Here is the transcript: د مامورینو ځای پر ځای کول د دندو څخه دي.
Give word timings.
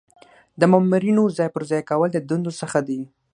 د 0.59 0.61
مامورینو 0.71 1.23
ځای 1.37 1.49
پر 1.55 1.63
ځای 1.69 1.81
کول 1.89 2.09
د 2.13 2.17
دندو 2.29 2.51
څخه 2.61 2.79
دي. 2.87 3.01